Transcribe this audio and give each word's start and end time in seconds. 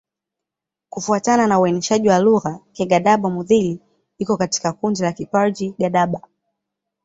Kufuatana 0.89 1.47
na 1.47 1.59
uainishaji 1.59 2.09
wa 2.09 2.19
lugha, 2.19 2.59
Kigadaba-Mudhili 2.71 3.79
iko 4.17 4.37
katika 4.37 4.73
kundi 4.73 5.01
la 5.01 5.11
Kiparji-Gadaba. 5.11 6.21